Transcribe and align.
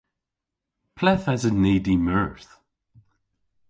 Ple'th 0.97 1.27
esen 1.33 1.55
ni 1.63 1.75
dy'Meurth? 1.85 2.51